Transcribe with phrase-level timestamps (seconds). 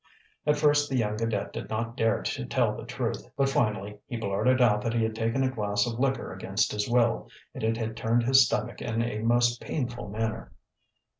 [0.47, 4.17] At first the young cadet did not dare to tell the truth, but finally he
[4.17, 7.77] blurted out that he had taken a glass of liquor against his will and it
[7.77, 10.53] had turned his stomach in a most painful manner.